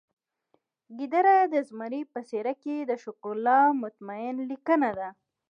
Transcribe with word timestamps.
ګیدړ 0.97 1.25
د 1.53 1.55
زمري 1.69 2.01
په 2.13 2.19
څیره 2.29 2.53
کې 2.63 2.75
د 2.81 2.91
شکرالله 3.03 3.61
مطمین 3.83 4.35
لیکنه 4.51 4.89
ده 4.97 5.09